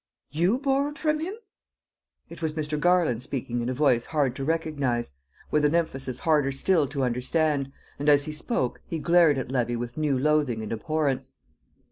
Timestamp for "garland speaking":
2.79-3.61